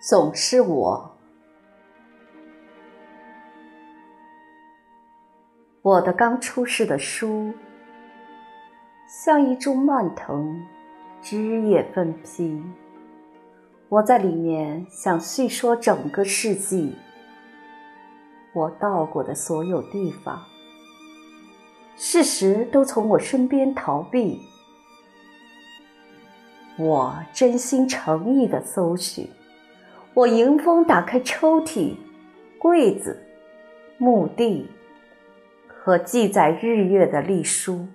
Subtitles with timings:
[0.00, 1.12] 总是我。
[5.82, 7.52] 我的刚出世的书，
[9.08, 10.60] 像一株蔓藤，
[11.22, 12.62] 枝叶分披。
[13.88, 16.94] 我在里面想叙说整个世纪，
[18.52, 20.42] 我到过的所有地方，
[21.96, 24.40] 事实都从我身边逃避。
[26.78, 29.28] 我真心诚意的搜寻。
[30.16, 31.94] 我迎风打开抽屉、
[32.58, 33.22] 柜子、
[33.98, 34.66] 墓地
[35.68, 37.86] 和记载日月的历书，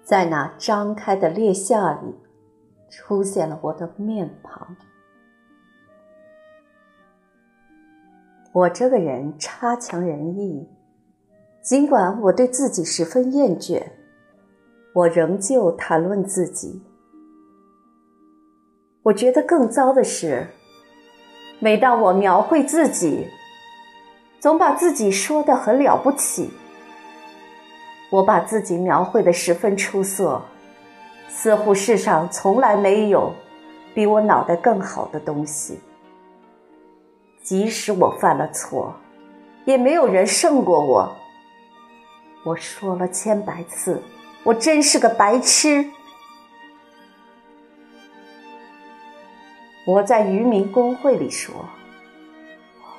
[0.00, 2.14] 在那张开的裂下里，
[2.88, 4.76] 出现了我的面庞。
[8.52, 10.68] 我这个人差强人意，
[11.60, 13.82] 尽管我对自己十分厌倦，
[14.92, 16.80] 我仍旧谈论自己。
[19.02, 20.46] 我觉得更糟的是。
[21.60, 23.26] 每当我描绘自己，
[24.38, 26.50] 总把自己说的很了不起。
[28.10, 30.40] 我把自己描绘的十分出色，
[31.28, 33.32] 似乎世上从来没有
[33.92, 35.80] 比我脑袋更好的东西。
[37.42, 38.94] 即使我犯了错，
[39.64, 41.12] 也没有人胜过我。
[42.44, 44.00] 我说了千百次，
[44.44, 45.84] 我真是个白痴。
[49.88, 51.66] 我在渔民工会里说：“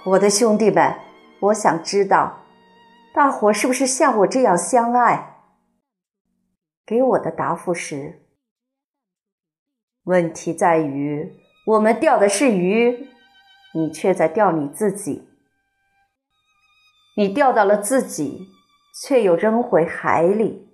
[0.05, 0.95] 我的兄弟们，
[1.39, 2.39] 我想知道，
[3.13, 5.35] 大伙是不是像我这样相爱？”
[6.87, 8.23] 给我的答复是
[10.05, 11.31] ：“问题在于，
[11.67, 13.09] 我们钓的是鱼，
[13.75, 15.29] 你却在钓你自己。
[17.17, 18.47] 你钓到了自己，
[19.03, 20.67] 却又扔回海里。”